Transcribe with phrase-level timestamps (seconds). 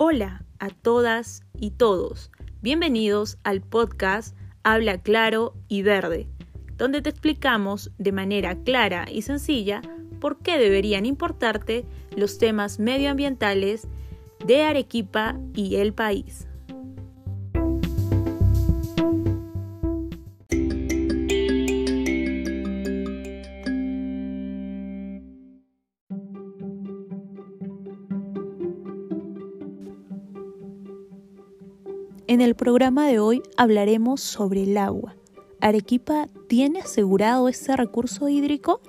[0.00, 2.30] Hola a todas y todos.
[2.62, 6.28] Bienvenidos al podcast Habla Claro y Verde,
[6.76, 9.82] donde te explicamos de manera clara y sencilla
[10.20, 11.84] por qué deberían importarte
[12.16, 13.88] los temas medioambientales
[14.46, 16.47] de Arequipa y el país.
[32.28, 35.16] En el programa de hoy hablaremos sobre el agua.
[35.62, 38.82] ¿Arequipa tiene asegurado ese recurso hídrico?